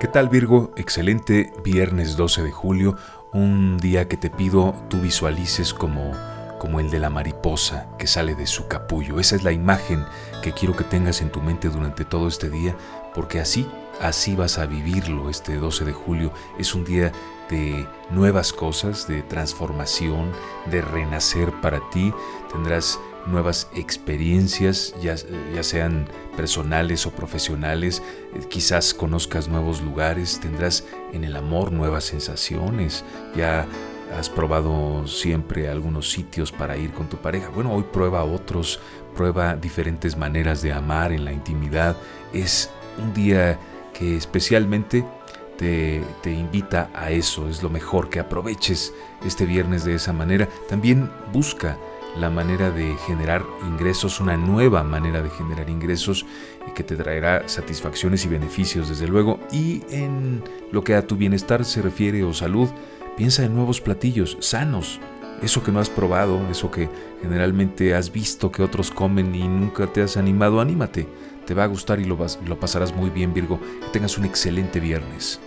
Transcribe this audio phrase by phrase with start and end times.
[0.00, 0.72] ¿Qué tal Virgo?
[0.76, 2.96] Excelente viernes 12 de julio,
[3.32, 6.12] un día que te pido tú visualices como
[6.58, 9.20] como el de la mariposa que sale de su capullo.
[9.20, 10.04] Esa es la imagen
[10.44, 12.76] que quiero que tengas en tu mente durante todo este día,
[13.14, 13.66] porque así,
[14.02, 16.32] así vas a vivirlo este 12 de julio.
[16.58, 17.12] Es un día
[17.48, 20.30] de nuevas cosas, de transformación,
[20.70, 22.12] de renacer para ti.
[22.52, 25.14] Tendrás nuevas experiencias, ya,
[25.54, 28.02] ya, sean personales o profesionales,
[28.50, 30.84] quizás conozcas nuevos lugares, tendrás
[31.14, 33.02] en el amor nuevas sensaciones,
[33.34, 33.66] ya
[34.12, 37.48] has probado siempre algunos sitios para ir con tu pareja.
[37.48, 38.80] Bueno, hoy prueba otros,
[39.16, 41.96] prueba diferentes maneras de amar en la intimidad.
[42.32, 42.70] Es
[43.02, 43.58] un día
[43.92, 45.04] que especialmente
[45.56, 47.48] te, te, invita a eso.
[47.48, 48.92] Es lo mejor que aproveches
[49.24, 50.48] este viernes de esa manera.
[50.68, 51.78] También busca
[52.16, 56.24] la manera de generar ingresos, una nueva manera de generar ingresos
[56.74, 59.40] que te traerá satisfacciones y beneficios desde luego.
[59.50, 62.68] Y en lo que a tu bienestar se refiere o salud,
[63.16, 65.00] Piensa en nuevos platillos sanos,
[65.40, 66.88] eso que no has probado, eso que
[67.22, 71.06] generalmente has visto que otros comen y nunca te has animado, anímate.
[71.46, 73.60] Te va a gustar y lo, vas, lo pasarás muy bien, Virgo.
[73.60, 75.40] Que tengas un excelente viernes.